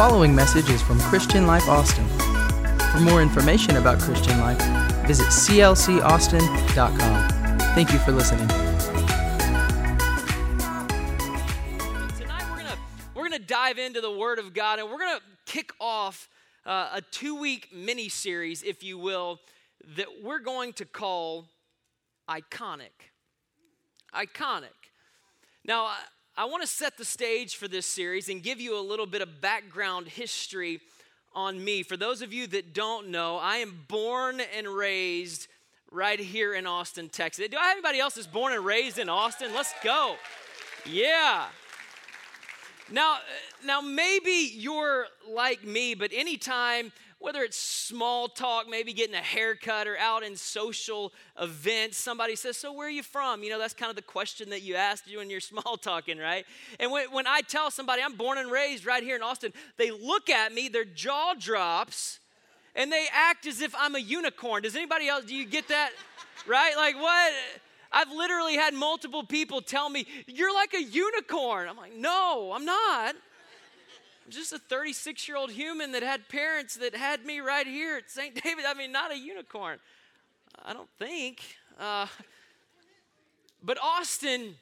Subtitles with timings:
[0.00, 2.08] following message is from Christian Life Austin.
[2.90, 4.56] For more information about Christian Life,
[5.06, 7.58] visit clcaustin.com.
[7.74, 8.48] Thank you for listening.
[12.16, 12.78] Tonight we're gonna
[13.14, 16.30] we're gonna dive into the Word of God, and we're gonna kick off
[16.64, 19.38] uh, a two-week mini series, if you will,
[19.98, 21.46] that we're going to call
[22.26, 23.10] iconic.
[24.14, 24.70] Iconic.
[25.62, 25.90] Now,
[26.40, 29.20] I, want to set the stage for this series and give you a little bit
[29.20, 30.80] of background history
[31.34, 31.82] on me.
[31.82, 35.48] For those of you that don't know, I am born and raised
[35.90, 37.46] right here in Austin, Texas.
[37.50, 39.52] Do I have anybody else that's born and raised in Austin?
[39.54, 40.16] Let's go.
[40.86, 41.44] Yeah.
[42.90, 43.18] Now, uh,
[43.66, 46.90] now maybe you're like me, but anytime
[47.20, 52.56] whether it's small talk, maybe getting a haircut or out in social events, somebody says,
[52.56, 53.42] So, where are you from?
[53.42, 56.46] You know, that's kind of the question that you you when you're small talking, right?
[56.80, 59.90] And when, when I tell somebody I'm born and raised right here in Austin, they
[59.90, 62.20] look at me, their jaw drops,
[62.74, 64.62] and they act as if I'm a unicorn.
[64.62, 65.90] Does anybody else, do you get that?
[66.46, 66.74] right?
[66.74, 67.32] Like, what?
[67.92, 71.68] I've literally had multiple people tell me, You're like a unicorn.
[71.68, 73.14] I'm like, No, I'm not
[74.30, 78.10] just a 36 year old human that had parents that had me right here at
[78.10, 78.34] St.
[78.42, 78.64] David.
[78.66, 79.78] I mean, not a unicorn.
[80.64, 81.42] I don't think.
[81.78, 82.06] Uh,
[83.62, 84.54] but Austin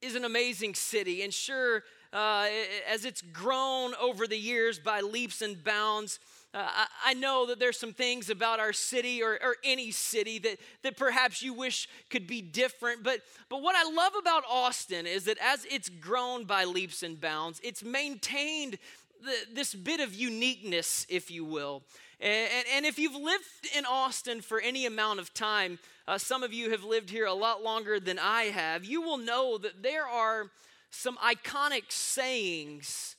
[0.00, 2.46] is an amazing city, and sure, uh,
[2.90, 6.18] as it's grown over the years by leaps and bounds,
[6.54, 10.58] uh, I, know that there's some things about our city or, or any city that,
[10.82, 13.02] that perhaps you wish could be different.
[13.02, 17.18] But, but what I love about Austin is that as it's grown by leaps and
[17.18, 18.78] bounds, it's maintained
[19.22, 21.84] the, this bit of uniqueness, if you will.
[22.20, 23.44] And, and, if you've lived
[23.76, 27.32] in Austin for any amount of time, uh, some of you have lived here a
[27.32, 30.50] lot longer than I have, you will know that there are
[30.90, 33.16] some iconic sayings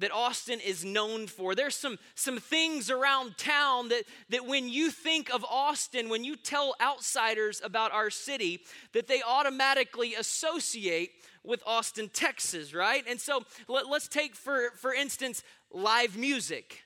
[0.00, 1.54] that Austin is known for.
[1.54, 6.36] There's some, some things around town that, that when you think of Austin, when you
[6.36, 8.60] tell outsiders about our city,
[8.92, 11.10] that they automatically associate
[11.44, 13.04] with Austin, Texas, right?
[13.08, 16.82] And so let, us take, for, for instance, live music.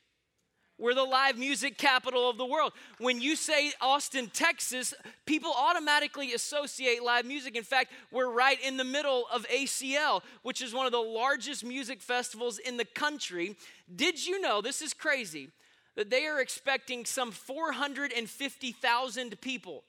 [0.82, 2.72] We're the live music capital of the world.
[2.98, 4.93] When you say Austin, Texas,
[5.26, 7.54] people automatically associate live music.
[7.54, 11.65] In fact, we're right in the middle of ACL, which is one of the largest
[11.65, 13.54] music festivals in the country.
[13.94, 15.50] Did you know, this is crazy,
[15.94, 19.84] that they are expecting some 450,000 people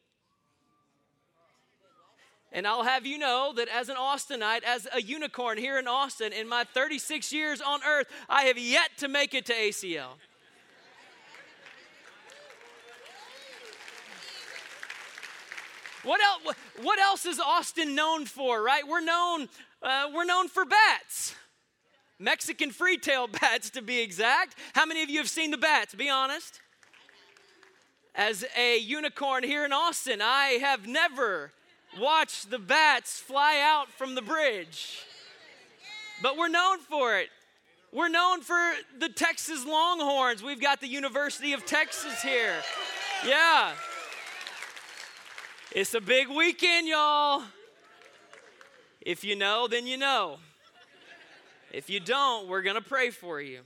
[2.56, 6.32] and I'll have you know that as an Austinite, as a unicorn here in Austin,
[6.32, 10.20] in my 36 years on earth, I have yet to make it to ACL.
[16.04, 18.88] What else, what else is Austin known for, right?
[18.88, 19.48] We're known,
[19.82, 21.34] uh, we're known for bats.
[22.20, 24.56] Mexican free-tail bats, to be exact.
[24.74, 25.96] How many of you have seen the bats?
[25.96, 26.60] Be honest.
[28.16, 31.52] As a unicorn here in Austin, I have never
[32.00, 35.00] watched the bats fly out from the bridge.
[36.22, 37.30] But we're known for it.
[37.92, 40.44] We're known for the Texas Longhorns.
[40.44, 42.56] We've got the University of Texas here.
[43.26, 43.74] Yeah.
[45.76, 47.42] It's a big weekend, y'all.
[49.02, 50.38] If you know, then you know.
[51.72, 53.62] If you don't, we're going to pray for you.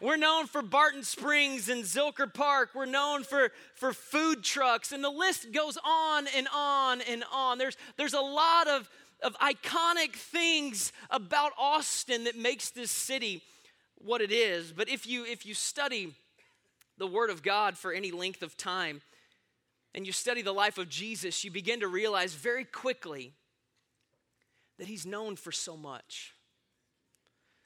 [0.00, 2.70] We're known for Barton Springs and Zilker Park.
[2.74, 7.58] We're known for, for food trucks, and the list goes on and on and on.
[7.58, 8.88] There's, there's a lot of,
[9.22, 13.42] of iconic things about Austin that makes this city
[13.98, 14.72] what it is.
[14.72, 16.14] But if you, if you study
[16.96, 19.02] the Word of God for any length of time,
[19.94, 23.34] and you study the life of Jesus, you begin to realize very quickly
[24.78, 26.34] that he's known for so much.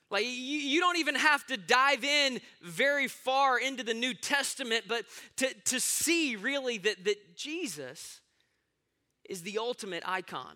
[0.09, 4.85] Like, you, you, don't even have to dive in very far into the New Testament,
[4.87, 5.03] but
[5.37, 8.21] to, to see really that, that Jesus
[9.29, 10.55] is the ultimate icon.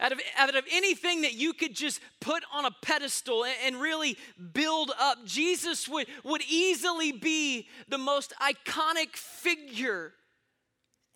[0.00, 3.80] Out of, out of anything that you could just put on a pedestal and, and
[3.80, 4.16] really
[4.52, 10.12] build up, Jesus would, would easily be the most iconic figure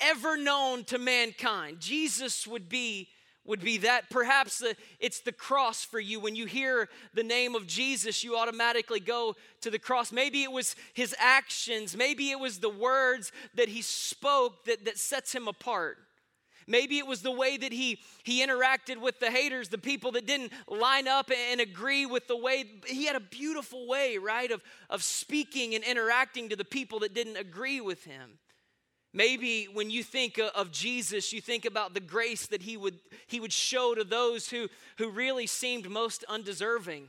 [0.00, 1.78] ever known to mankind.
[1.78, 3.08] Jesus would be
[3.44, 4.08] would be that.
[4.08, 6.20] Perhaps the, it's the cross for you.
[6.20, 10.12] When you hear the name of jesus you automatically go to the cross.
[10.12, 11.96] Maybe it was his actions.
[11.96, 15.98] Maybe it was the words that he spoke that, that sets him apart
[16.66, 20.26] Maybe it was the way that he, he interacted with the haters, the people that
[20.26, 22.64] didn't line up and agree with the way.
[22.86, 27.14] He had a beautiful way, right, of, of speaking and interacting to the people that
[27.14, 28.38] didn't agree with him.
[29.14, 33.40] Maybe when you think of Jesus, you think about the grace that he would, he
[33.40, 37.08] would show to those who, who really seemed most undeserving.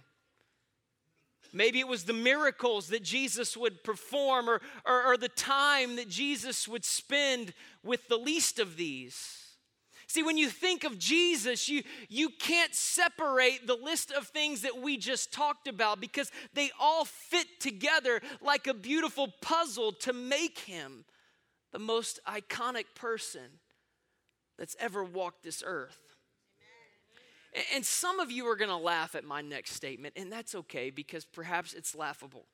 [1.53, 6.09] Maybe it was the miracles that Jesus would perform or, or, or, the time that
[6.09, 7.53] Jesus would spend
[7.83, 9.42] with the least of these.
[10.13, 14.79] See, when you think of Jesus, you, you can't separate the list of things that
[14.79, 20.59] we just talked about because they all fit together like a beautiful puzzle to make
[20.59, 21.05] him
[21.71, 23.41] the most iconic person
[24.59, 25.97] that's ever walked this earth.
[27.73, 30.91] And some of you are going to laugh at my next statement, and that's okay
[30.91, 32.45] because perhaps it's laughable.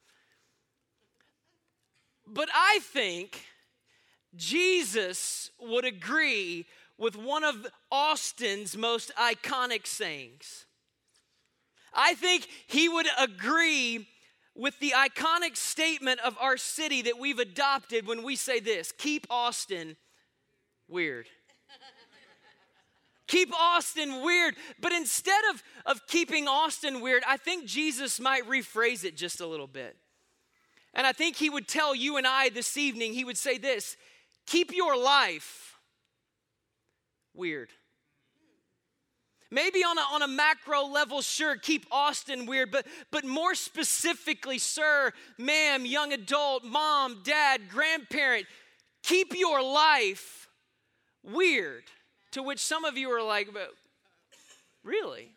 [2.26, 3.44] But I think
[4.34, 6.66] Jesus would agree
[7.00, 10.66] with one of Austin's most iconic sayings.
[11.94, 14.08] I think he would agree
[14.54, 19.26] with the iconic statement of our city that we've adopted when we say this keep
[19.30, 19.96] Austin
[20.88, 21.28] weird
[23.28, 24.56] keep Austin weird.
[24.82, 29.48] But instead of, of keeping Austin weird, I think Jesus might rephrase it just a
[29.48, 29.96] little bit.
[30.94, 33.96] And I think he would tell you and I this evening, he would say this
[34.46, 35.79] keep your life
[37.40, 37.70] weird.
[39.52, 44.60] Maybe on a, on a macro level, sure, keep Austin weird, but, but more specifically,
[44.60, 48.46] sir, ma'am, young adult, mom, dad, grandparent,
[49.02, 50.48] keep your life
[51.24, 51.84] weird.
[52.34, 53.72] To which some of you are like, but
[54.84, 55.32] really?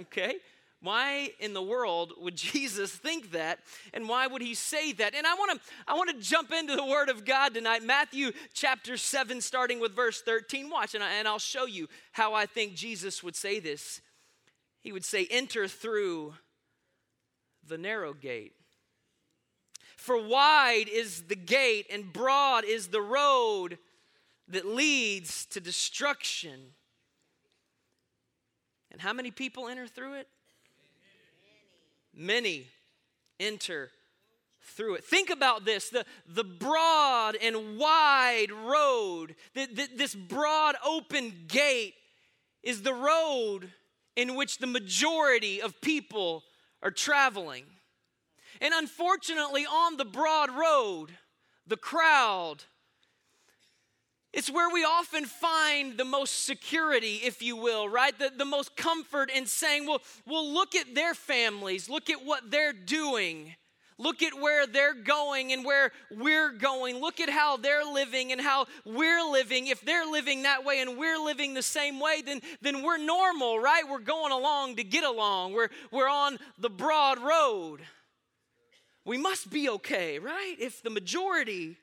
[0.00, 0.36] Okay.
[0.80, 3.58] Why in the world would Jesus think that?
[3.92, 5.14] And why would he say that?
[5.14, 7.82] And I want to I want to jump into the word of God tonight.
[7.82, 10.70] Matthew chapter 7 starting with verse 13.
[10.70, 14.00] Watch and, I, and I'll show you how I think Jesus would say this.
[14.80, 16.34] He would say enter through
[17.66, 18.54] the narrow gate.
[19.96, 23.78] For wide is the gate and broad is the road
[24.46, 26.60] that leads to destruction.
[28.90, 30.28] And how many people enter through it?
[32.18, 32.66] Many
[33.38, 33.92] enter
[34.60, 35.04] through it.
[35.04, 41.94] Think about this the, the broad and wide road, the, the, this broad open gate
[42.64, 43.70] is the road
[44.16, 46.42] in which the majority of people
[46.82, 47.64] are traveling.
[48.60, 51.16] And unfortunately, on the broad road,
[51.68, 52.64] the crowd
[54.32, 58.16] it's where we often find the most security, if you will, right?
[58.18, 62.50] The, the most comfort in saying, well, well, look at their families, look at what
[62.50, 63.54] they're doing.
[64.00, 67.00] Look at where they're going and where we're going.
[67.00, 69.66] Look at how they're living and how we're living.
[69.66, 73.58] If they're living that way and we're living the same way, then, then we're normal,
[73.58, 73.82] right?
[73.90, 75.52] We're going along to get along.
[75.54, 77.80] We're, we're on the broad road.
[79.04, 80.54] We must be okay, right?
[80.60, 81.76] If the majority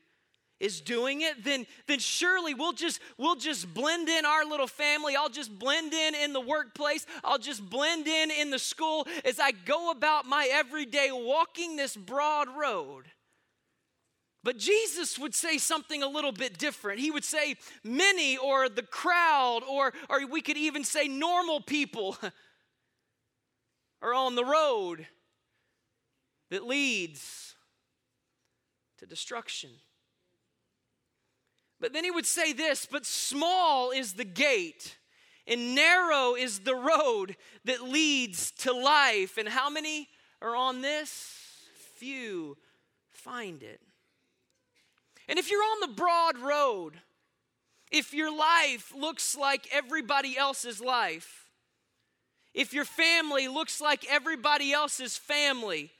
[0.59, 5.15] is doing it then then surely we'll just we'll just blend in our little family.
[5.15, 7.05] I'll just blend in in the workplace.
[7.23, 11.95] I'll just blend in in the school as i go about my everyday walking this
[11.95, 13.05] broad road.
[14.43, 16.99] But jesus would say something a little bit different.
[16.99, 22.17] He would say many or the crowd or or we could even say normal people
[24.01, 25.05] are on the road
[26.49, 27.55] that leads
[28.99, 29.71] to destruction
[31.79, 34.97] but then he would say this, but small is the gate,
[35.47, 37.35] and narrow is the road
[37.65, 39.37] that leads to life.
[39.37, 40.07] And how many
[40.41, 41.41] are on this?
[41.97, 42.57] Few
[43.11, 43.81] find it.
[45.27, 46.93] And if you're on the broad road,
[47.91, 51.49] if your life looks like everybody else's life,
[52.53, 55.91] if your family looks like everybody else's family,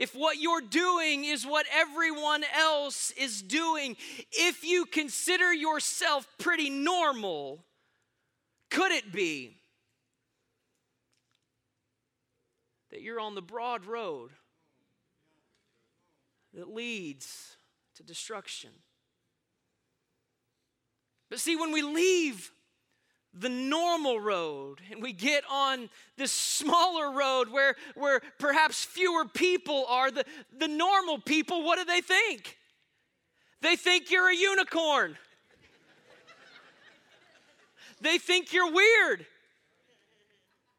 [0.00, 3.98] if what you're doing is what everyone else is doing,
[4.32, 7.62] if you consider yourself pretty normal,
[8.70, 9.58] could it be
[12.90, 14.30] that you're on the broad road
[16.54, 17.58] that leads
[17.96, 18.70] to destruction?
[21.28, 22.50] But see, when we leave
[23.32, 29.86] the normal road and we get on this smaller road where, where perhaps fewer people
[29.88, 30.24] are, the,
[30.58, 32.56] the normal people, what do they think?
[33.62, 35.16] They think you're a unicorn.
[38.00, 39.26] they think you're weird.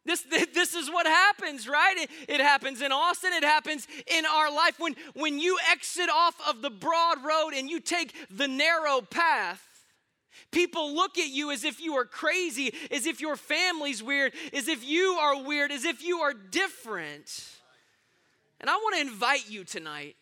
[0.03, 1.95] This, this is what happens, right?
[1.97, 3.31] It, it, happens in Austin.
[3.33, 4.79] It happens in our life.
[4.79, 9.70] When, when you exit off of the broad road and you take the narrow path,
[10.51, 14.67] People look at you as if you are crazy, as if your family's weird, as
[14.67, 17.47] if you are weird, as if you are different.
[18.59, 20.15] And I want to invite you tonight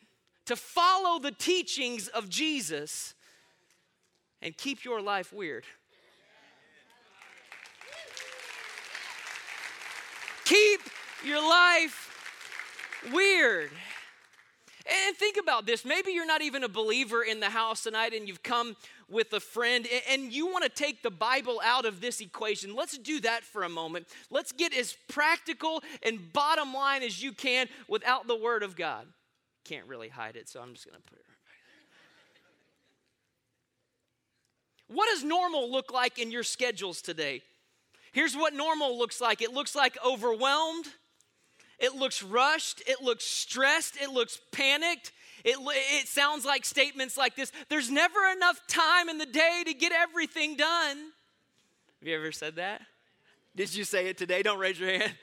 [0.45, 3.13] to follow the teachings of Jesus
[4.41, 5.65] and keep your life weird.
[10.45, 10.81] Keep
[11.23, 12.09] your life
[13.13, 13.69] weird.
[14.85, 15.85] And think about this.
[15.85, 18.75] Maybe you're not even a believer in the house tonight and you've come
[19.09, 22.75] with a friend and you want to take the Bible out of this equation.
[22.75, 24.07] Let's do that for a moment.
[24.29, 29.05] Let's get as practical and bottom line as you can without the Word of God.
[29.65, 31.35] Can't really hide it, so I'm just going to put it right.
[34.95, 37.41] What does normal look like in your schedules today?
[38.11, 40.87] Here's what normal looks like it looks like overwhelmed
[41.79, 45.13] it looks rushed, it looks stressed, it looks panicked.
[45.43, 49.73] It, it sounds like statements like this There's never enough time in the day to
[49.73, 50.97] get everything done.
[51.99, 52.81] Have you ever said that?
[53.55, 54.41] Did you say it today?
[54.41, 55.13] Don't raise your hand.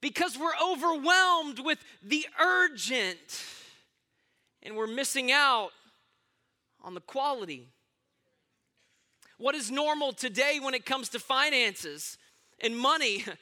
[0.00, 3.44] Because we're overwhelmed with the urgent
[4.62, 5.70] and we're missing out
[6.82, 7.68] on the quality.
[9.38, 12.18] What is normal today when it comes to finances?
[12.62, 13.24] and money.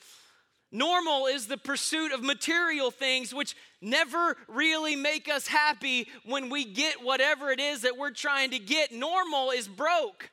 [0.73, 6.65] Normal is the pursuit of material things, which never really make us happy when we
[6.65, 8.93] get whatever it is that we're trying to get.
[8.93, 10.31] Normal is broke.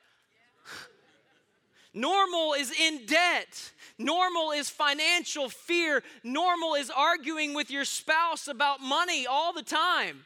[1.94, 3.72] Normal is in debt.
[3.98, 6.04] Normal is financial fear.
[6.24, 10.26] Normal is arguing with your spouse about money all the time.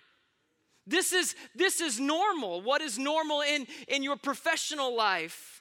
[0.86, 2.62] This is, this is normal.
[2.62, 5.61] What is normal in, in your professional life?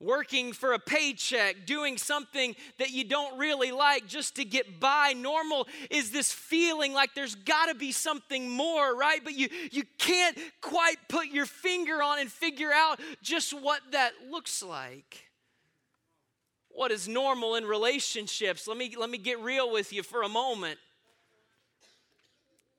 [0.00, 5.14] Working for a paycheck, doing something that you don't really like just to get by.
[5.16, 9.20] Normal is this feeling like there's got to be something more, right?
[9.22, 14.12] But you you can't quite put your finger on and figure out just what that
[14.30, 15.30] looks like.
[16.68, 18.66] What is normal in relationships?
[18.66, 20.78] Let me let me get real with you for a moment.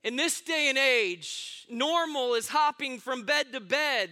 [0.04, 4.10] In this day and age, normal is hopping from bed to bed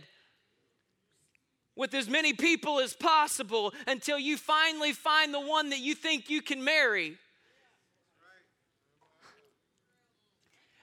[1.77, 6.31] with as many people as possible until you finally find the one that you think
[6.31, 7.17] you can marry.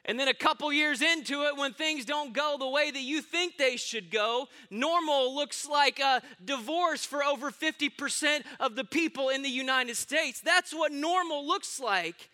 [0.05, 3.21] And then a couple years into it, when things don't go the way that you
[3.21, 9.29] think they should go, normal looks like a divorce for over 50% of the people
[9.29, 10.41] in the United States.
[10.41, 12.29] That's what normal looks like.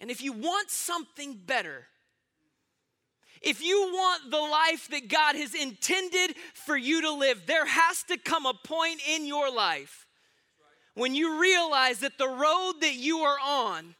[0.00, 1.86] And if you want something better,
[3.46, 8.02] if you want the life that God has intended for you to live, there has
[8.08, 10.04] to come a point in your life
[10.94, 13.94] when you realize that the road that you are on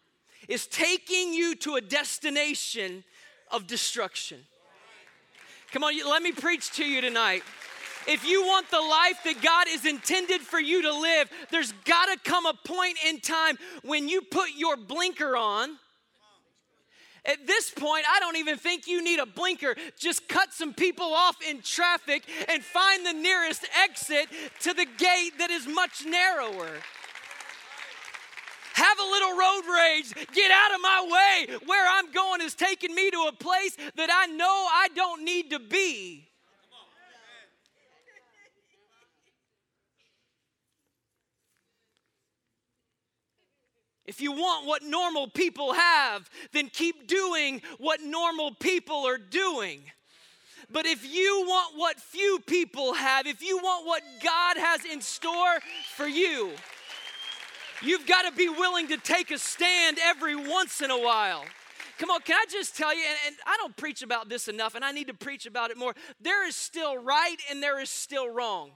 [0.49, 3.05] is taking you to a destination
[3.53, 4.41] of destruction.
[5.71, 7.45] Come on, let me preach to you tonight.
[8.09, 12.07] If you want the life that God is intended for you to live, there's got
[12.07, 15.79] to come a point in time when you put your blinker on
[17.27, 19.75] at this point, I don't even think you need a blinker.
[19.99, 24.29] Just cut some people off in traffic and find the nearest exit
[24.61, 26.71] to the gate that is much narrower.
[28.75, 30.13] Have a little road rage.
[30.35, 31.57] Get out of my way.
[31.65, 35.51] Where I'm going is taking me to a place that I know I don't need
[35.51, 36.29] to be.
[44.07, 49.83] If you want what normal people have, then keep doing what normal people are doing.
[50.71, 55.01] But if you want what few people have, if you want what God has in
[55.01, 55.59] store
[55.95, 56.53] for you,
[57.83, 61.45] you've got to be willing to take a stand every once in a while.
[61.99, 64.75] Come on, can I just tell you, and, and, I don't preach about this enough,
[64.75, 65.95] and I need to preach about it more.
[66.21, 68.73] There is still right and there is still wrong.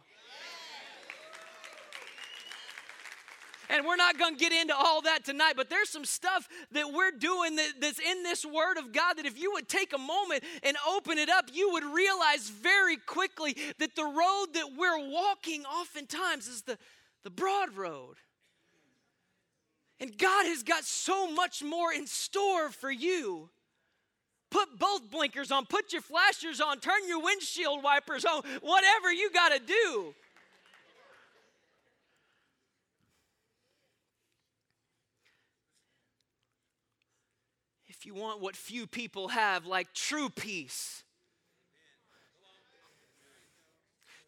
[3.71, 6.93] And we're not going to get into all that tonight, but there's some stuff that
[6.93, 9.99] we're doing that, that's in this Word of God that if you would take a
[9.99, 15.09] moment and open it up, you would realize very quickly that the road that we're
[15.09, 16.77] walking oftentimes is the,
[17.23, 18.17] the broad road.
[20.01, 23.51] And God has got so much more in store for you.
[24.51, 29.31] Put both blinkers on, put your flashers on, turn your windshield wipers on, whatever you
[29.31, 30.15] got to do.
[38.01, 41.05] If you want what few people have, like true peace,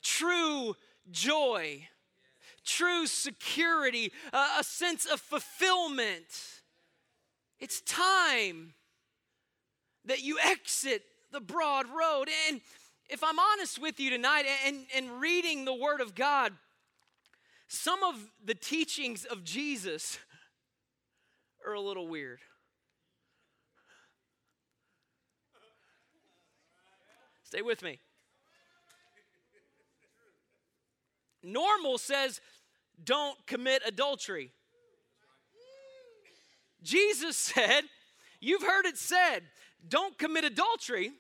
[0.02, 0.76] true
[1.10, 1.88] joy,
[2.66, 6.26] true security, a sense of fulfillment,
[7.60, 8.74] it's time
[10.04, 12.28] that you exit the broad road.
[12.50, 12.60] And
[13.08, 16.52] if I'm honest with you tonight and, and reading the Word of God,
[17.68, 20.18] some of the teachings of Jesus
[21.66, 22.40] are a little weird.
[27.52, 27.99] Stay with me.
[31.42, 32.40] Normal says,
[33.04, 34.52] don't commit adultery.
[36.82, 37.82] Jesus said,
[38.40, 39.40] You've heard it said,
[39.87, 41.12] don't commit adultery.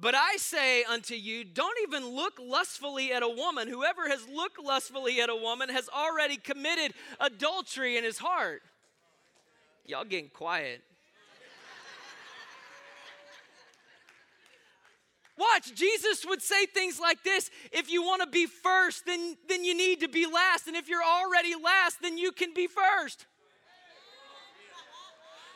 [0.00, 3.68] But I say unto you, don't even look lustfully at a woman.
[3.68, 8.62] Whoever has looked lustfully at a woman has already committed adultery in his heart.
[9.84, 10.80] Y'all getting quiet.
[15.38, 19.64] Watch, Jesus would say things like this if you want to be first, then, then
[19.64, 20.66] you need to be last.
[20.66, 23.26] And if you're already last, then you can be first.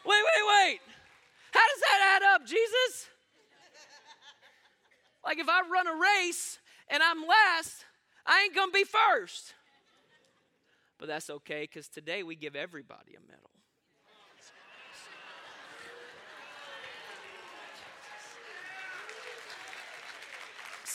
[0.05, 0.81] Wait, wait, wait.
[1.53, 3.09] How does that add up, Jesus?
[5.25, 6.59] Like if I run a race
[6.89, 7.85] and I'm last,
[8.27, 9.55] I ain't gonna be first.
[10.99, 13.50] But that's okay because today we give everybody a medal.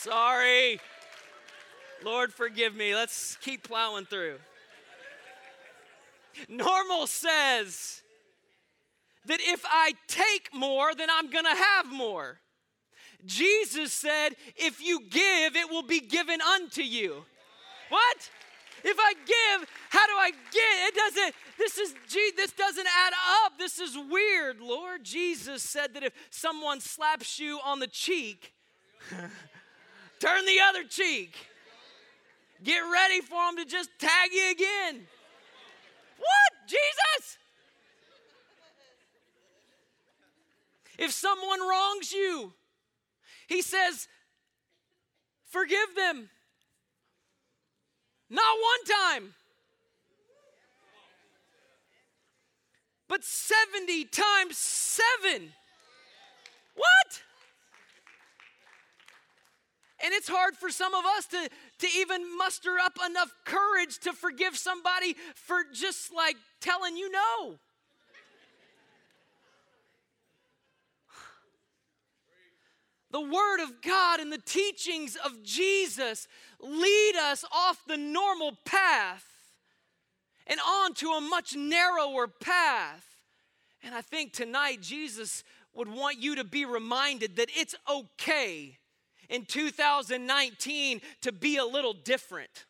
[0.06, 0.78] Sorry.
[2.04, 2.94] Lord, forgive me.
[2.94, 4.36] Let's keep plowing through.
[6.48, 8.02] Normal says
[9.24, 12.38] that if I take more, then I'm going to have more.
[13.24, 17.24] Jesus said, if you give, it will be given unto you.
[17.88, 18.30] What?
[18.84, 20.88] If I give, how do I get?
[20.88, 21.94] It doesn't, this is,
[22.36, 23.12] this doesn't add
[23.44, 23.58] up.
[23.58, 25.02] This is weird, Lord.
[25.02, 28.52] Jesus said that if someone slaps you on the cheek,
[30.20, 31.34] turn the other cheek.
[32.62, 35.06] Get ready for them to just tag you again.
[36.18, 36.68] What?
[36.68, 37.38] Jesus?
[40.98, 42.52] If someone wrongs you,
[43.46, 44.08] he says,
[45.44, 46.30] forgive them.
[48.28, 49.34] Not one time,
[53.06, 55.52] but 70 times seven.
[56.74, 57.22] What?
[60.04, 61.48] And it's hard for some of us to,
[61.78, 67.54] to even muster up enough courage to forgive somebody for just like telling you no.
[73.10, 76.28] the Word of God and the teachings of Jesus
[76.60, 79.24] lead us off the normal path
[80.46, 83.06] and onto a much narrower path.
[83.82, 88.76] And I think tonight Jesus would want you to be reminded that it's okay
[89.28, 92.66] in 2019 to be a little different.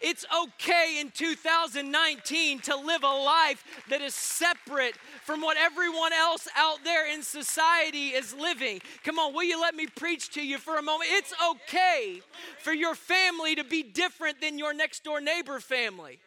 [0.00, 4.94] It's okay in 2019 to live a life that is separate
[5.24, 8.80] from what everyone else out there in society is living.
[9.04, 11.10] Come on, will you let me preach to you for a moment?
[11.12, 12.20] It's okay
[12.60, 16.20] for your family to be different than your next door neighbor family.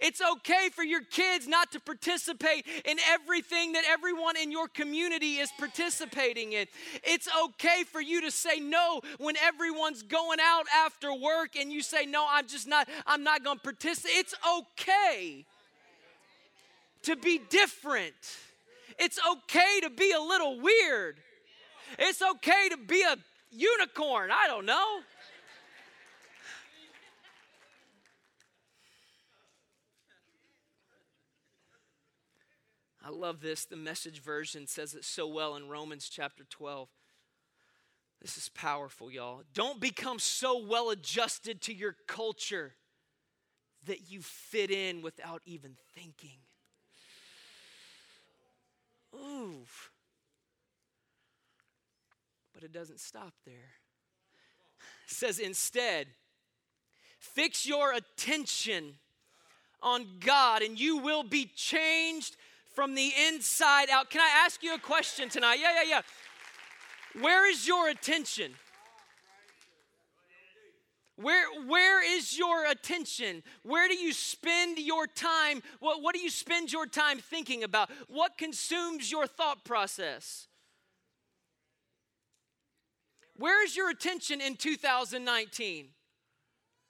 [0.00, 5.36] It's okay for your kids not to participate in everything that everyone in your community
[5.36, 6.66] is participating in.
[7.04, 11.82] It's okay for you to say no when everyone's going out after work and you
[11.82, 14.12] say, No, I'm just not, I'm not going to participate.
[14.16, 15.44] It's okay
[17.02, 18.14] to be different.
[18.98, 21.16] It's okay to be a little weird.
[21.98, 23.16] It's okay to be a
[23.50, 24.30] unicorn.
[24.30, 25.00] I don't know.
[33.06, 33.64] I love this.
[33.66, 36.88] The message version says it so well in Romans chapter 12.
[38.20, 39.42] This is powerful, y'all.
[39.54, 42.72] Don't become so well adjusted to your culture
[43.84, 46.38] that you fit in without even thinking.
[49.14, 49.60] Ooh.
[52.52, 53.70] But it doesn't stop there.
[55.06, 56.08] It says instead,
[57.20, 58.94] fix your attention
[59.80, 62.36] on God and you will be changed
[62.76, 64.10] from the inside out.
[64.10, 65.58] Can I ask you a question tonight?
[65.58, 67.22] Yeah, yeah, yeah.
[67.22, 68.52] Where is your attention?
[71.16, 73.42] Where, where is your attention?
[73.62, 75.62] Where do you spend your time?
[75.80, 77.90] What, what do you spend your time thinking about?
[78.08, 80.46] What consumes your thought process?
[83.36, 85.88] Where is your attention in 2019?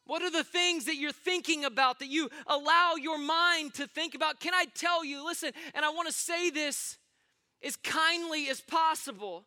[0.06, 4.14] What are the things that you're thinking about that you allow your mind to think
[4.14, 4.38] about?
[4.40, 6.96] Can I tell you, listen, and I want to say this
[7.62, 9.44] as kindly as possible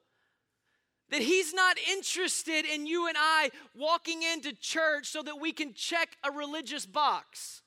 [1.10, 5.74] that He's not interested in you and I walking into church so that we can
[5.74, 7.62] check a religious box.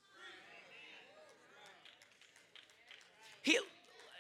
[3.41, 3.59] He,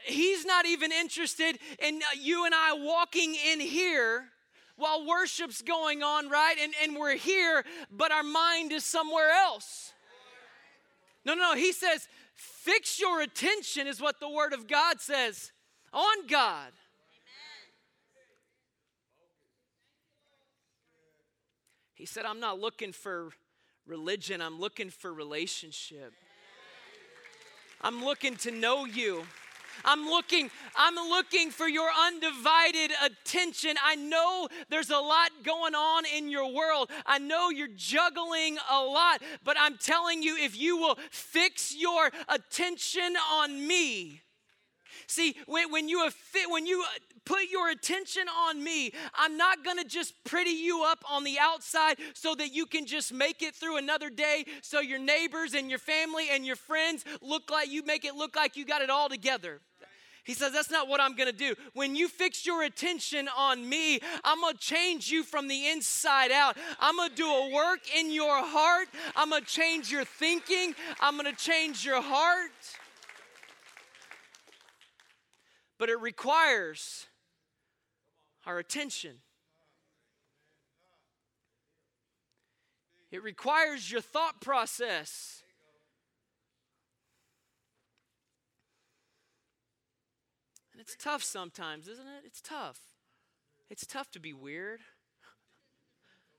[0.04, 4.24] he's not even interested in uh, you and I walking in here
[4.82, 6.56] while worship's going on, right?
[6.60, 9.92] And, and we're here, but our mind is somewhere else.
[11.24, 11.54] No, no, no.
[11.54, 15.52] He says, fix your attention, is what the Word of God says,
[15.92, 16.72] on God.
[21.94, 23.30] He said, I'm not looking for
[23.86, 24.40] religion.
[24.40, 26.12] I'm looking for relationship.
[27.80, 29.22] I'm looking to know you.
[29.84, 33.76] I'm looking, I'm looking for your undivided attention.
[33.84, 36.90] I know there's a lot going on in your world.
[37.06, 42.10] I know you're juggling a lot, but I'm telling you, if you will fix your
[42.28, 44.22] attention on me,
[45.06, 49.64] See, when, when you fit, when you uh, put your attention on me, I'm not
[49.64, 53.54] gonna just pretty you up on the outside so that you can just make it
[53.54, 57.84] through another day so your neighbors and your family and your friends look like you
[57.84, 59.60] make it look like you got it all together.
[60.24, 61.54] He says, That's not what I'm gonna do.
[61.74, 66.56] When you fix your attention on me, I'm gonna change you from the inside out.
[66.78, 68.88] I'm gonna do a work in your heart.
[69.16, 70.74] I'm gonna change your thinking.
[71.00, 72.50] I'm gonna change your heart.
[75.78, 77.06] But it requires
[78.46, 79.16] our attention.
[83.10, 85.42] It requires your thought process.
[90.82, 92.24] It's tough sometimes, isn't it?
[92.26, 92.80] It's tough.
[93.70, 94.80] It's tough to be weird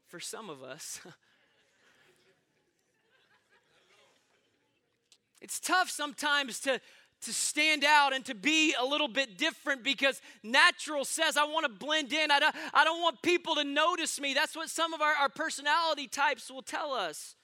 [0.09, 0.99] for some of us.
[5.41, 6.81] it's tough sometimes to
[7.21, 11.65] to stand out and to be a little bit different because natural says I want
[11.65, 12.31] to blend in.
[12.31, 14.33] I don't, I don't want people to notice me.
[14.33, 17.37] That's what some of our, our personality types will tell us.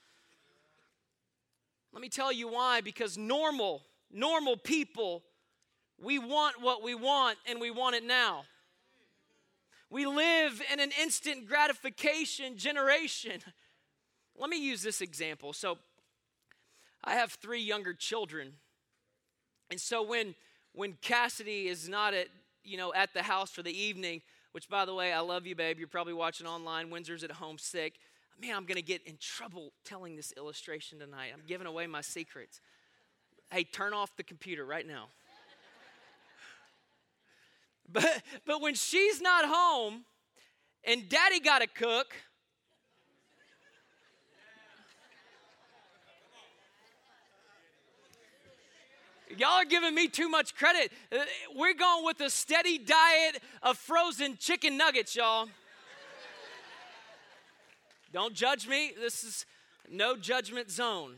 [1.94, 5.24] Let me tell you why because normal, normal people,
[6.04, 8.44] we want what we want and we want it now.
[9.90, 13.42] We live in an instant gratification generation.
[14.38, 15.52] Let me use this example.
[15.54, 15.78] So,
[17.04, 18.54] I have three younger children.
[19.70, 20.36] And so when
[20.74, 22.28] when Cassidy is not at
[22.64, 25.56] you know at the house for the evening, which by the way, I love you,
[25.56, 25.80] babe.
[25.80, 26.90] You're probably watching online.
[26.90, 27.96] Windsor's at home sick.
[28.42, 31.32] Man, I'm gonna get in trouble telling this illustration tonight.
[31.34, 32.62] I'm giving away my secrets.
[33.52, 35.08] Hey, turn off the computer right now.
[37.92, 40.06] But but when she's not home
[40.84, 42.14] and daddy got to cook,
[49.38, 50.92] Y'all are giving me too much credit.
[51.12, 51.20] Uh,
[51.56, 55.48] we're going with a steady diet of frozen chicken nuggets, y'all.
[58.12, 58.92] Don't judge me.
[59.00, 59.46] This is
[59.88, 61.18] no judgment zone.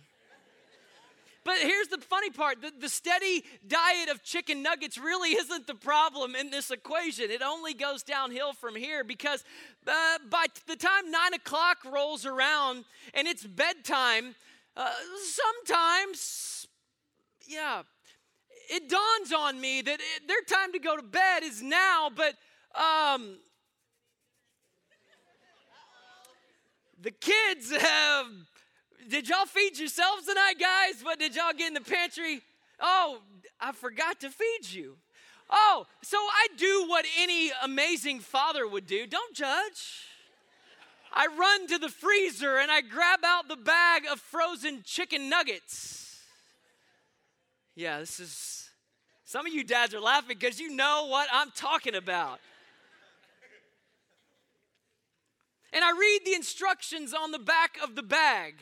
[1.44, 5.76] But here's the funny part the, the, steady diet of chicken nuggets really isn't the
[5.76, 7.32] problem in this equation.
[7.32, 9.44] It only goes downhill from here because
[9.88, 14.36] uh, by the time nine o'clock rolls around and it's bedtime,
[14.78, 14.90] uh,
[15.66, 16.68] sometimes,
[17.48, 17.82] yeah,
[18.70, 22.36] it dawns on me that it, their time to go to bed is now, but
[22.80, 23.38] um,
[27.02, 28.28] the kids have.
[29.10, 31.04] Did y'all feed yourselves tonight, guys?
[31.04, 32.42] What did y'all get in the pantry?
[32.80, 33.20] Oh,
[33.60, 34.98] I forgot to feed you.
[35.50, 39.06] Oh, so I do what any amazing father would do.
[39.06, 40.08] Don't judge.
[41.14, 46.20] I run to the freezer and I grab out the bag of frozen chicken nuggets.
[47.76, 48.70] Yeah, this is
[49.26, 52.40] some of you dads are laughing because you know what I'm talking about.
[55.74, 58.56] And I read the instructions on the back of the bag.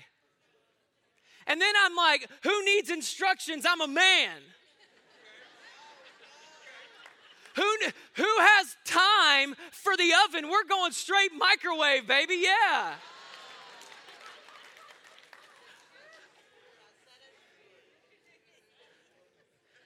[1.49, 3.65] And then I'm like, who needs instructions?
[3.67, 4.37] I'm a man.
[7.55, 7.77] Who,
[8.13, 10.49] who has time for the oven?
[10.49, 12.35] We're going straight microwave, baby.
[12.43, 12.93] Yeah.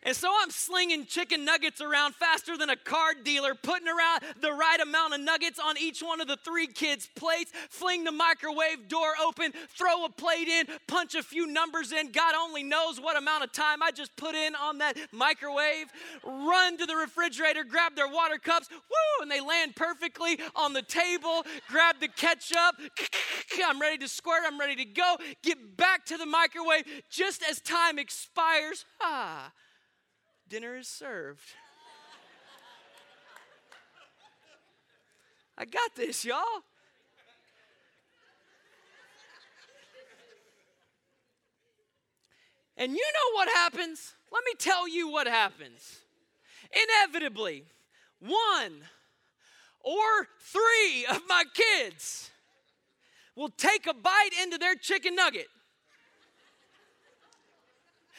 [0.03, 4.51] And so I'm slinging chicken nuggets around faster than a card dealer, putting around the
[4.51, 8.89] right amount of nuggets on each one of the three kids' plates, fling the microwave
[8.89, 12.11] door open, throw a plate in, punch a few numbers in.
[12.11, 15.87] God only knows what amount of time I just put in on that microwave.
[16.23, 20.81] Run to the refrigerator, grab their water cups, woo, and they land perfectly on the
[20.81, 21.45] table.
[21.69, 22.75] Grab the ketchup.
[23.65, 25.15] I'm ready to squirt, I'm ready to go.
[25.43, 28.83] Get back to the microwave just as time expires.
[29.01, 29.51] Ah
[30.53, 31.41] dinner is served.
[35.57, 36.43] I got this, y'all.
[42.77, 44.13] And you know what happens?
[44.31, 46.01] Let me tell you what happens.
[46.71, 47.63] Inevitably,
[48.19, 48.73] one
[49.79, 52.29] or three of my kids
[53.35, 55.47] will take a bite into their chicken nugget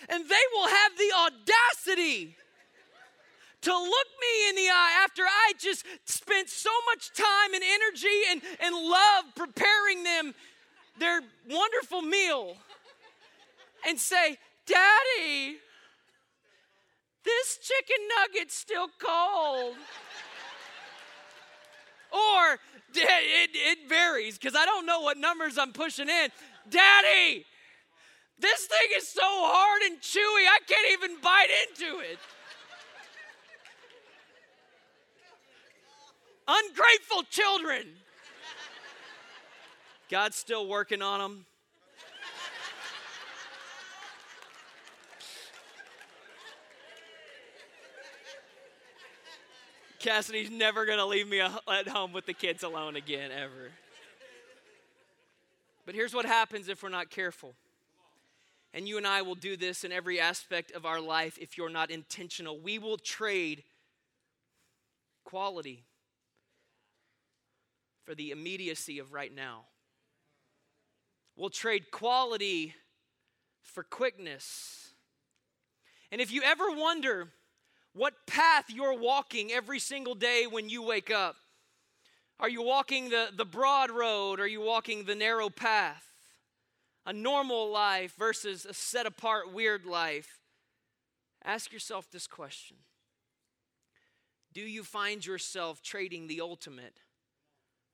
[0.09, 2.37] and they will have the audacity
[3.63, 8.21] to look me in the eye after I just spent so much time and energy
[8.31, 10.35] and, and love preparing them
[10.99, 12.57] their wonderful meal
[13.89, 14.37] and say,
[14.67, 15.57] Daddy,
[17.25, 19.77] this chicken nugget's still cold.
[22.13, 22.59] or
[22.95, 26.29] it, it varies because I don't know what numbers I'm pushing in.
[26.69, 27.47] Daddy,
[28.39, 32.19] this thing is so hard and chewy, I can't even bite into it.
[36.47, 37.87] Ungrateful children.
[40.11, 41.47] God's still working on them.
[49.99, 53.71] Cassidy's never going to leave me at home with the kids alone again, ever.
[55.87, 57.55] But here's what happens if we're not careful.
[58.75, 61.71] And you and I will do this in every aspect of our life if you're
[61.71, 62.59] not intentional.
[62.59, 63.63] We will trade
[65.25, 65.85] quality
[68.03, 69.67] for the immediacy of right now.
[71.37, 72.75] We'll trade quality
[73.63, 74.93] for quickness.
[76.11, 77.29] And if you ever wonder
[77.93, 81.37] what path you're walking every single day when you wake up,
[82.41, 84.41] are you walking the, the broad road?
[84.41, 86.05] Are you walking the narrow path?
[87.07, 90.41] A normal life versus a set apart, weird life?
[91.45, 92.79] Ask yourself this question
[94.53, 96.99] Do you find yourself trading the ultimate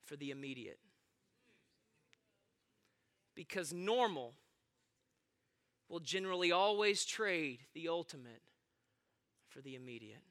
[0.05, 0.79] for the immediate?
[3.35, 4.33] because normal
[5.89, 8.41] will generally always trade the ultimate
[9.49, 10.21] for the immediate.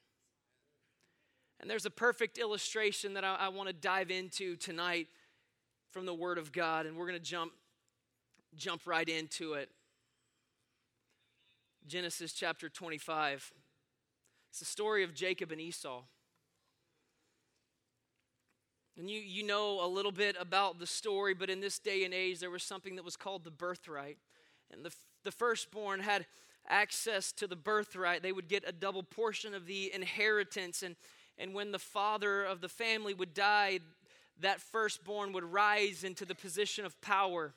[1.61, 5.09] And there's a perfect illustration that I, I want to dive into tonight
[5.91, 7.53] from the Word of God, and we're going to jump
[8.57, 9.71] jump right into it.
[11.87, 13.53] Genesis chapter 25.
[14.51, 16.03] It's the story of Jacob and Esau.
[18.97, 22.13] And you, you know a little bit about the story, but in this day and
[22.13, 24.19] age, there was something that was called the birthright.
[24.71, 24.93] And the,
[25.25, 26.27] the firstborn had
[26.69, 28.23] access to the birthright.
[28.23, 30.83] They would get a double portion of the inheritance.
[30.83, 30.97] And,
[31.39, 33.81] and when the father of the family would die,
[34.41, 37.55] that firstborn would rise into the position of power.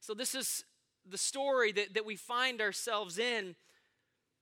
[0.00, 0.64] So, this is
[1.08, 3.56] the story that, that we find ourselves in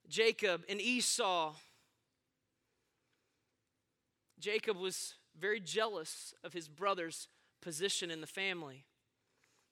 [0.08, 1.54] Jacob and Esau.
[4.38, 7.28] Jacob was very jealous of his brother's
[7.60, 8.84] position in the family.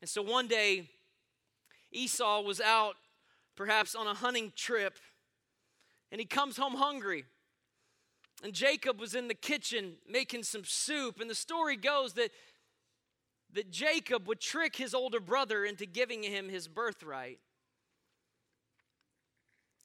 [0.01, 0.88] And so one day,
[1.92, 2.97] Esau was out,
[3.57, 4.99] perhaps on a hunting trip,
[6.11, 7.25] and he comes home hungry.
[8.42, 11.20] And Jacob was in the kitchen making some soup.
[11.20, 12.31] And the story goes that,
[13.54, 17.38] that Jacob would trick his older brother into giving him his birthright.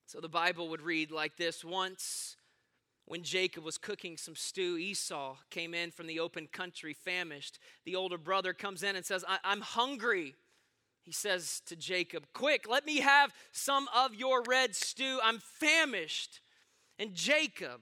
[0.06, 2.36] So the Bible would read like this Once
[3.06, 7.58] when Jacob was cooking some stew, Esau came in from the open country, famished.
[7.86, 10.36] The older brother comes in and says, I- am hungry.
[11.04, 15.20] He says to Jacob, Quick, let me have some of your red stew.
[15.24, 16.42] I'm famished.
[17.00, 17.82] And Jacob,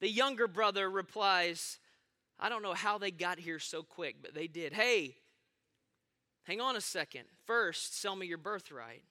[0.00, 1.78] the younger brother, replies,
[2.38, 4.72] I don't know how they got here so quick, but they did.
[4.72, 5.16] Hey,
[6.44, 7.24] hang on a second.
[7.46, 9.02] First, sell me your birthright.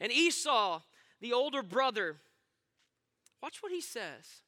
[0.00, 0.80] And Esau,
[1.20, 2.16] the older brother,
[3.42, 4.42] watch what he says.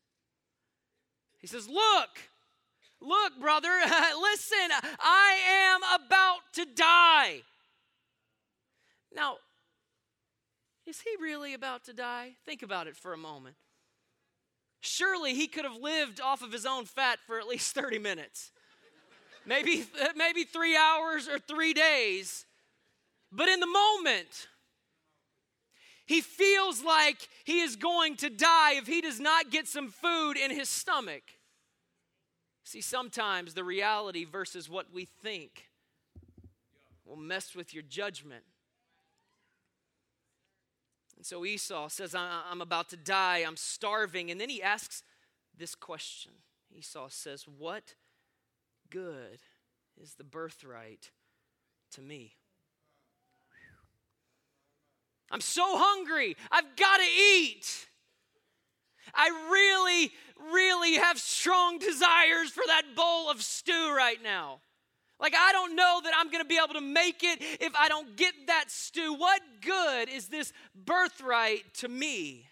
[1.38, 2.11] He says, Look,
[3.00, 3.68] look, brother,
[4.20, 7.40] listen, I am about to die.
[9.14, 9.38] Now,
[10.87, 12.37] is he really about to die?
[12.44, 13.57] Think about it for a moment.
[14.81, 18.51] Surely he could have lived off of his own fat for at least 30 minutes.
[19.47, 19.85] Maybe,
[20.16, 22.47] maybe three hours or three days.
[23.33, 24.49] But in the moment,
[26.07, 30.37] he feels like he is going to die if he does not get some food
[30.37, 31.23] in his stomach.
[32.64, 35.69] See, sometimes the reality versus what we think
[37.05, 38.45] will mess with your judgment.
[41.20, 44.30] And so Esau says, I'm about to die, I'm starving.
[44.30, 45.02] And then he asks
[45.54, 46.33] this question
[46.74, 47.94] Esau says, What
[48.88, 49.40] good
[50.00, 51.11] is the birthright
[51.92, 52.37] to me?
[55.30, 56.38] I'm so hungry.
[56.50, 57.87] I've got to eat.
[59.12, 60.12] I really,
[60.54, 64.61] really have strong desires for that bowl of stew right now.
[65.20, 67.88] Like, I don't know that I'm going to be able to make it if I
[67.88, 69.14] don't get that stew.
[69.14, 72.46] What good is this birthright to me?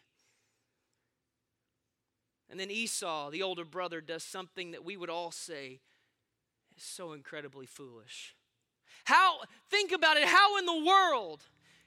[2.51, 5.81] And then Esau, the older brother, does something that we would all say
[6.77, 8.35] is so incredibly foolish.
[9.05, 9.39] How,
[9.71, 11.43] think about it, how in the world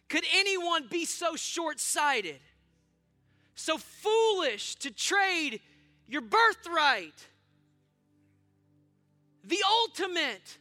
[0.09, 2.39] could anyone be so short sighted,
[3.55, 5.61] so foolish to trade
[6.07, 7.13] your birthright,
[9.43, 10.57] the ultimate,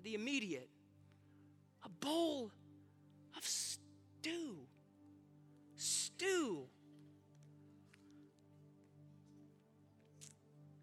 [0.00, 0.68] for the immediate.
[1.84, 2.50] A bowl
[3.36, 4.56] of stew.
[5.76, 6.62] Stew.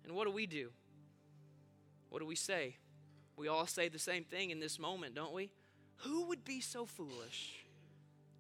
[0.06, 0.70] And what do we do?
[2.10, 2.76] What do we say?
[3.36, 5.50] We all say the same thing in this moment, don't we?
[5.98, 7.66] Who would be so foolish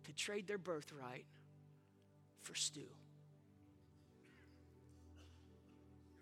[0.06, 1.26] to trade their birthright
[2.42, 2.88] for stew?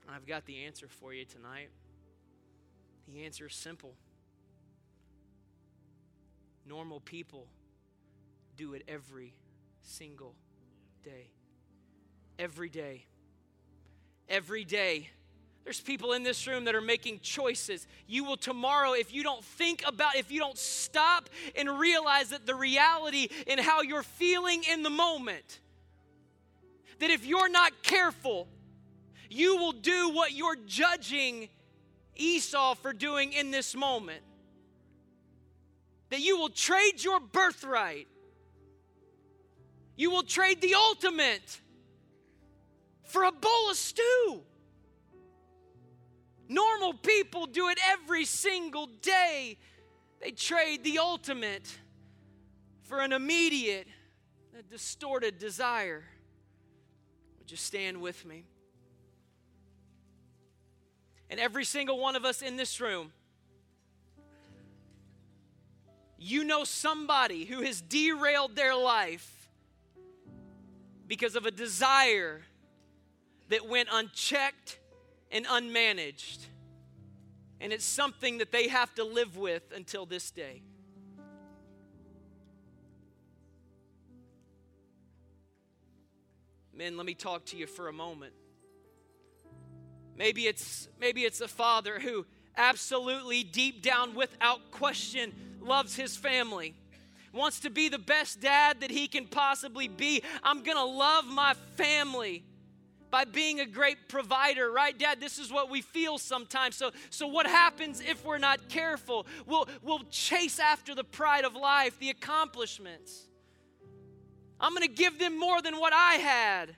[0.07, 1.69] I've got the answer for you tonight.
[3.07, 3.95] The answer is simple.
[6.65, 7.47] Normal people
[8.57, 9.33] do it every
[9.81, 10.35] single
[11.03, 11.29] day.
[12.39, 13.05] Every day.
[14.27, 15.09] Every day.
[15.63, 17.87] There's people in this room that are making choices.
[18.07, 22.45] You will tomorrow, if you don't think about, if you don't stop and realize that
[22.45, 25.59] the reality in how you're feeling in the moment,
[26.99, 28.47] that if you're not careful,
[29.29, 31.49] you will do what you're judging
[32.15, 34.21] Esau for doing in this moment.
[36.09, 38.07] That you will trade your birthright.
[39.95, 41.61] You will trade the ultimate
[43.03, 44.41] for a bowl of stew.
[46.47, 49.57] Normal people do it every single day.
[50.21, 51.67] They trade the ultimate
[52.83, 53.87] for an immediate,
[54.57, 56.03] a distorted desire.
[57.39, 58.45] Would you stand with me?
[61.29, 63.11] And every single one of us in this room,
[66.25, 69.47] you know somebody who has derailed their life
[71.05, 72.41] because of a desire
[73.49, 74.79] that went unchecked
[75.31, 76.47] and unmanaged.
[77.61, 80.63] And it's something that they have to live with until this day.
[86.73, 88.33] Men, let me talk to you for a moment.
[90.17, 92.25] Maybe it's maybe it's a father who
[92.57, 95.33] absolutely deep down without question
[95.65, 96.75] loves his family.
[97.33, 100.23] Wants to be the best dad that he can possibly be.
[100.41, 102.45] I'm going to love my family
[103.11, 105.21] by being a great provider, right, Dad?
[105.21, 106.75] This is what we feel sometimes.
[106.75, 109.25] So, so what happens if we're not careful?
[109.45, 113.27] We'll, we'll chase after the pride of life, the accomplishments.
[114.59, 116.75] I'm going to give them more than what I had.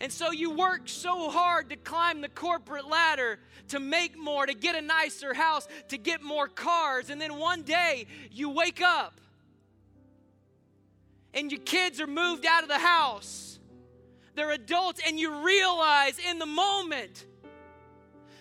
[0.00, 4.54] And so you work so hard to climb the corporate ladder, to make more, to
[4.54, 7.10] get a nicer house, to get more cars.
[7.10, 9.20] And then one day you wake up
[11.34, 13.58] and your kids are moved out of the house.
[14.34, 17.26] They're adults, and you realize in the moment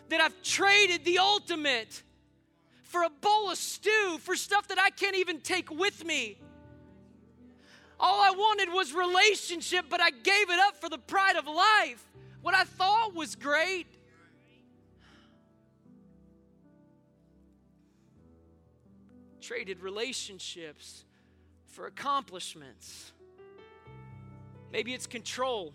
[0.10, 2.04] that I've traded the ultimate
[2.84, 6.38] for a bowl of stew, for stuff that I can't even take with me.
[8.00, 12.04] All I wanted was relationship, but I gave it up for the pride of life.
[12.42, 13.88] What I thought was great.
[19.42, 21.06] Traded relationships
[21.66, 23.12] for accomplishments.
[24.72, 25.74] Maybe it's control.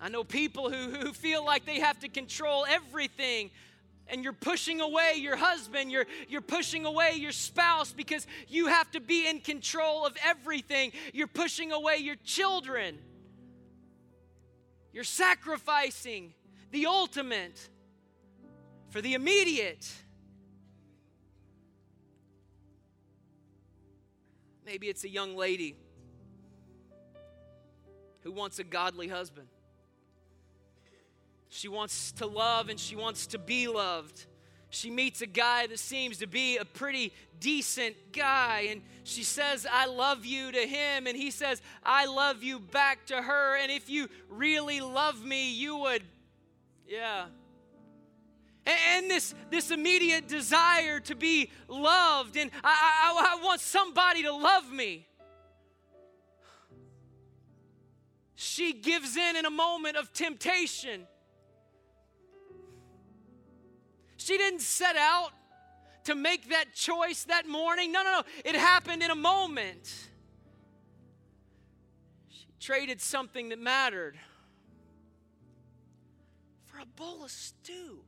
[0.00, 3.50] I know people who, who feel like they have to control everything
[4.08, 8.90] and you're pushing away your husband, you're, you're pushing away your spouse because you have
[8.92, 10.92] to be in control of everything.
[11.12, 12.98] You're pushing away your children.
[14.92, 16.32] You're sacrificing
[16.70, 17.68] the ultimate
[18.90, 19.90] for the immediate.
[24.64, 25.76] Maybe it's a young lady
[28.22, 29.48] who wants a godly husband.
[31.48, 34.26] She wants to love and she wants to be loved.
[34.70, 39.66] She meets a guy that seems to be a pretty decent guy, and she says,
[39.70, 43.56] I love you to him, and he says, I love you back to her.
[43.56, 46.02] And if you really love me, you would,
[46.86, 47.26] yeah.
[48.66, 54.32] And, this, this immediate desire to be loved, and I, I, I want somebody to
[54.34, 55.06] love me.
[58.34, 61.06] She gives in in a moment of temptation
[64.28, 65.30] She didn't set out
[66.04, 67.90] to make that choice that morning.
[67.90, 68.22] No, no, no.
[68.44, 69.90] It happened in a moment.
[72.28, 74.18] She traded something that mattered
[76.66, 78.00] for a bowl of stew.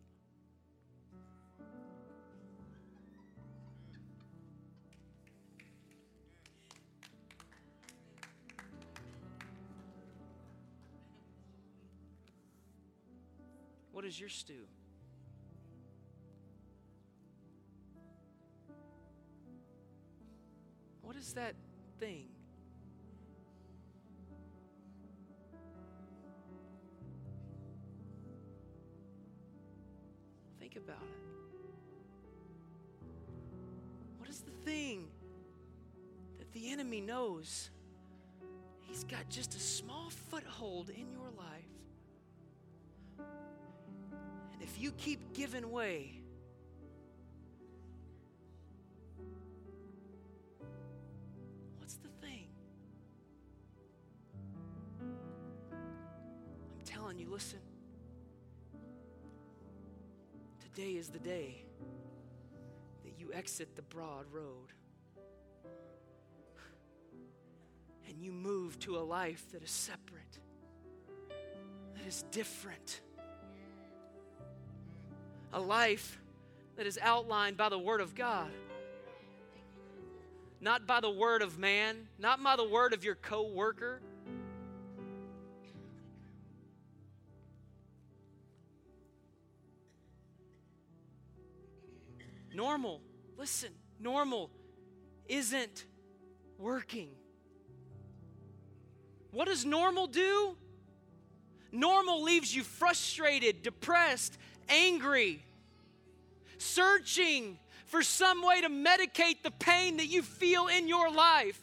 [13.92, 14.66] What is your stew?
[21.10, 21.56] What is that
[21.98, 22.28] thing?
[30.60, 31.18] Think about it.
[34.18, 35.08] What is the thing
[36.38, 37.70] that the enemy knows?
[38.82, 41.64] He's got just a small foothold in your life.
[43.18, 46.19] And if you keep giving way,
[57.40, 57.58] listen.
[60.60, 61.64] Today is the day
[63.02, 64.74] that you exit the broad road
[68.06, 70.38] and you move to a life that is separate,
[71.96, 73.00] that is different.
[75.54, 76.20] A life
[76.76, 78.50] that is outlined by the Word of God,
[80.60, 83.44] not by the word of man, not by the word of your co
[92.60, 93.00] Normal,
[93.38, 94.50] listen, normal
[95.28, 95.86] isn't
[96.58, 97.08] working.
[99.30, 100.58] What does normal do?
[101.72, 104.36] Normal leaves you frustrated, depressed,
[104.68, 105.42] angry,
[106.58, 111.58] searching for some way to medicate the pain that you feel in your life.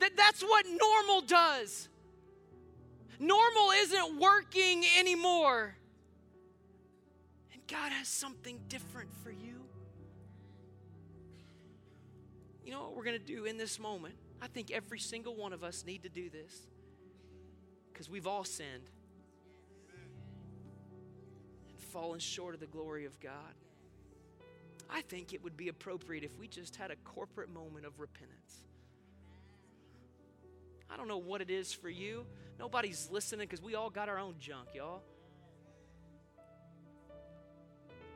[0.00, 1.88] That that's what normal does.
[3.20, 5.76] Normal isn't working anymore.
[7.52, 9.43] And God has something different for you.
[12.64, 14.14] You know what we're going to do in this moment?
[14.40, 16.66] I think every single one of us need to do this
[17.92, 18.90] because we've all sinned
[21.68, 23.54] and fallen short of the glory of God.
[24.90, 28.62] I think it would be appropriate if we just had a corporate moment of repentance.
[30.90, 32.24] I don't know what it is for you.
[32.58, 35.02] Nobody's listening because we all got our own junk, y'all.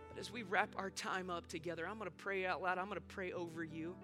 [0.08, 2.78] But as we wrap our time up together, I'm going to pray out loud.
[2.78, 3.96] I'm going to pray over you.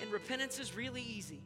[0.00, 1.42] And repentance is really easy.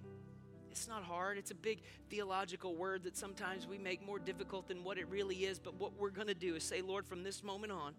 [0.70, 1.36] It's not hard.
[1.36, 5.36] It's a big theological word that sometimes we make more difficult than what it really
[5.36, 5.58] is.
[5.58, 7.94] But what we're going to do is say, Lord, from this moment on,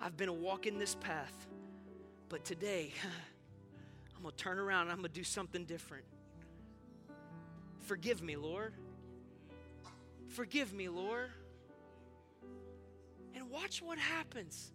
[0.00, 1.34] I've been walking this path.
[2.28, 2.92] But today,
[4.16, 6.04] I'm going to turn around and I'm going to do something different.
[7.80, 8.74] Forgive me, Lord.
[10.28, 11.30] Forgive me, Lord.
[13.34, 14.72] And watch what happens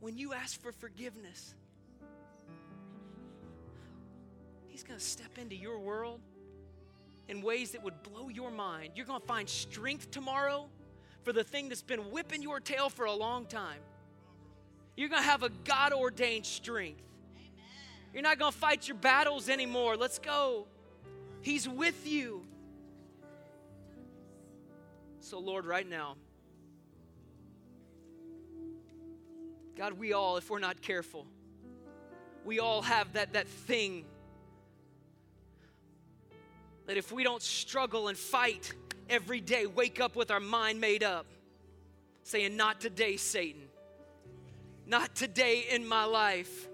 [0.00, 1.54] when you ask for forgiveness.
[4.78, 6.20] He's going to step into your world
[7.26, 8.90] in ways that would blow your mind.
[8.94, 10.68] You're going to find strength tomorrow
[11.24, 13.80] for the thing that's been whipping your tail for a long time.
[14.96, 17.02] You're going to have a God ordained strength.
[18.14, 19.96] You're not going to fight your battles anymore.
[19.96, 20.68] Let's go.
[21.40, 22.46] He's with you.
[25.18, 26.14] So, Lord, right now,
[29.76, 31.26] God, we all, if we're not careful,
[32.44, 34.04] we all have that, that thing
[36.88, 38.72] that if we don't struggle and fight
[39.10, 41.26] every day, wake up with our mind made up,
[42.22, 43.60] saying, Not today, Satan.
[44.86, 46.66] Not today in my life.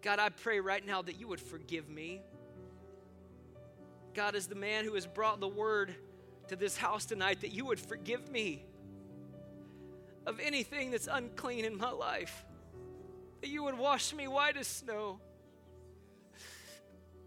[0.00, 2.22] God, I pray right now that you would forgive me.
[4.14, 5.92] God, as the man who has brought the word
[6.46, 8.64] to this house tonight, that you would forgive me
[10.24, 12.44] of anything that's unclean in my life,
[13.40, 15.18] that you would wash me white as snow.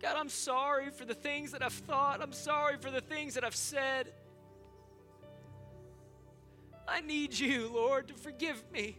[0.01, 2.21] God, I'm sorry for the things that I've thought.
[2.21, 4.11] I'm sorry for the things that I've said.
[6.87, 8.97] I need you, Lord, to forgive me.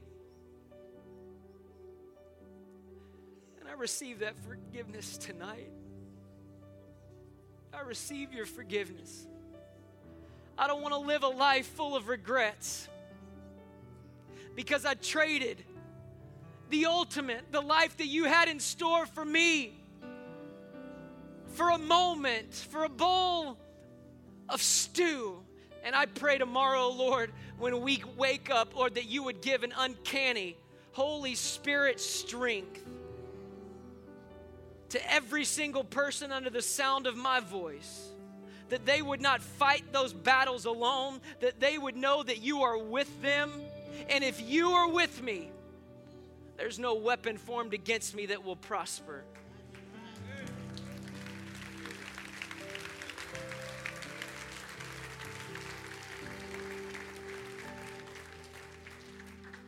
[3.59, 5.73] And I receive that forgiveness tonight.
[7.75, 9.27] I receive your forgiveness.
[10.57, 12.89] I don't want to live a life full of regrets
[14.55, 15.65] because I traded
[16.71, 19.82] the ultimate, the life that you had in store for me
[21.53, 23.59] for a moment, for a bowl
[24.49, 25.39] of stew.
[25.85, 29.73] And I pray tomorrow, Lord, when we wake up, Lord, that you would give an
[29.77, 30.57] uncanny
[30.93, 32.85] Holy Spirit strength
[34.91, 38.09] to every single person under the sound of my voice.
[38.69, 42.79] That they would not fight those battles alone, that they would know that you are
[42.79, 43.51] with them.
[44.09, 45.51] And if you are with me,
[46.57, 49.25] there's no weapon formed against me that will prosper.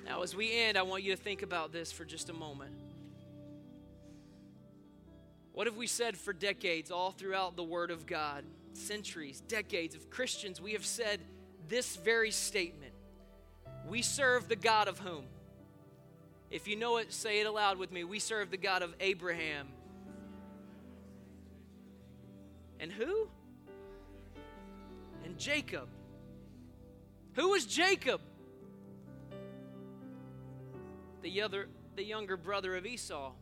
[0.04, 2.72] Now, as we end, I want you to think about this for just a moment.
[5.52, 8.44] What have we said for decades, all throughout the Word of God?
[8.74, 11.20] Centuries, decades of Christians, we have said
[11.68, 12.92] this very statement
[13.88, 15.24] We serve the God of whom?
[16.50, 18.04] If you know it, say it aloud with me.
[18.04, 19.68] We serve the God of Abraham.
[22.78, 23.28] And who?
[25.24, 25.88] And Jacob.
[27.34, 28.20] Who was Jacob?
[31.24, 33.32] The other the younger brother of Esau.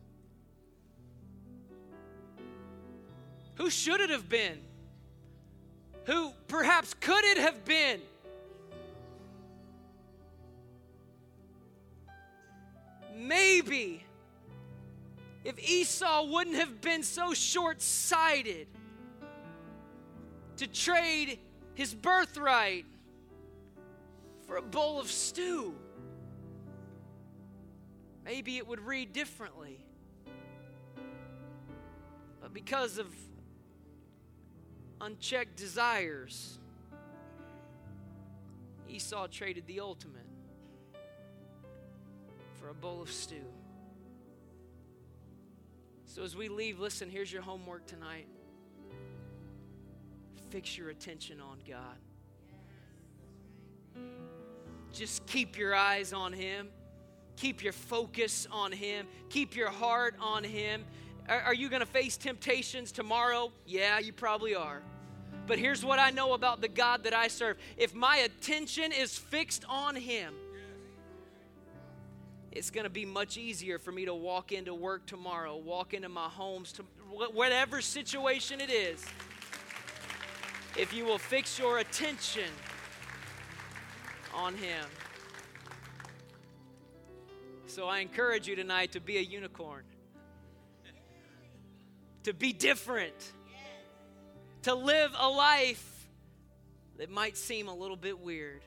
[3.57, 4.61] Who should it have been?
[6.05, 8.01] Who perhaps could it have been?
[13.17, 14.05] Maybe
[15.45, 18.69] if Esau wouldn't have been so short sighted
[20.59, 21.41] to trade
[21.75, 22.87] his birthright
[24.47, 25.75] for a bowl of stew,
[28.25, 29.85] maybe it would read differently.
[32.41, 33.07] But because of
[35.01, 36.59] unchecked desires,
[38.89, 40.27] Esau traded the ultimate
[42.61, 43.45] for a bowl of stew.
[46.05, 48.29] So as we leave, listen, here's your homework tonight.
[50.51, 51.97] Fix your attention on God.
[54.93, 56.69] Just keep your eyes on Him.
[57.43, 59.09] Keep your focus on Him.
[59.29, 60.85] Keep your heart on Him.
[61.29, 63.51] Are, are you going to face temptations tomorrow?
[63.67, 64.81] Yeah, you probably are.
[65.49, 69.19] But here's what I know about the God that I serve if my attention is
[69.19, 70.35] fixed on Him,
[72.53, 76.09] it's going to be much easier for me to walk into work tomorrow, walk into
[76.09, 79.05] my homes, to whatever situation it is.
[80.79, 82.51] If you will fix your attention
[84.33, 84.85] on Him.
[87.73, 89.85] So I encourage you tonight to be a unicorn,
[92.25, 93.15] to be different,
[94.65, 96.07] to live a life
[96.99, 98.61] that might seem a little bit weird.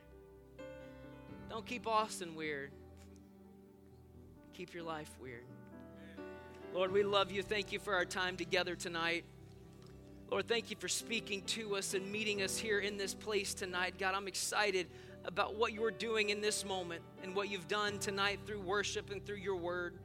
[1.52, 2.72] Don't keep Austin weird
[4.56, 5.44] keep your life weird.
[6.74, 7.44] Lord, we love you.
[7.44, 9.26] Thank you for our time together tonight.
[10.32, 13.96] Lord, thank you for speaking to us and meeting us here in this place tonight.
[14.00, 14.88] God, I'm excited
[15.26, 19.26] about what you're doing in this moment and what you've done tonight through worship and
[19.26, 19.96] through your word.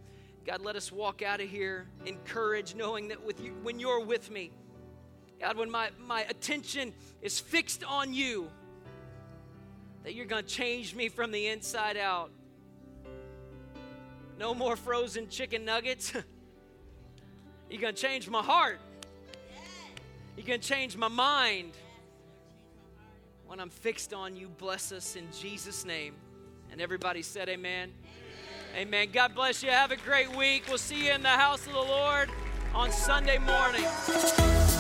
[0.47, 4.31] God, let us walk out of here encouraged, knowing that with you, when you're with
[4.31, 4.51] me,
[5.41, 6.93] God, when my, my attention
[7.23, 8.51] is fixed on you,
[10.03, 12.31] that you're going to change me from the inside out.
[14.39, 16.15] No more frozen chicken nuggets.
[17.71, 18.81] You're going to change my heart.
[20.37, 21.73] You're going to change my mind.
[23.51, 26.15] When I'm fixed on you, bless us in Jesus' name.
[26.71, 27.91] And everybody said, Amen.
[28.77, 28.87] Amen.
[28.87, 29.09] Amen.
[29.13, 29.71] God bless you.
[29.71, 30.67] Have a great week.
[30.69, 32.31] We'll see you in the house of the Lord
[32.77, 34.80] on Sunday morning.